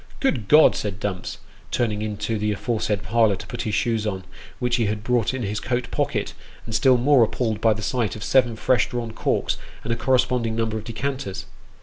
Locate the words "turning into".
1.69-2.39